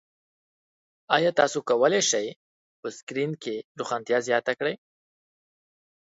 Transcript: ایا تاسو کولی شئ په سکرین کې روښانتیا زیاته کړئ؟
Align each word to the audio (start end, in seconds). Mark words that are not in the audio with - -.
ایا 1.15 1.31
تاسو 1.39 1.59
کولی 1.69 2.01
شئ 2.09 2.27
په 2.79 2.87
سکرین 2.97 3.31
کې 3.43 3.55
روښانتیا 3.79 4.17
زیاته 4.27 4.53
کړئ؟ 4.59 4.75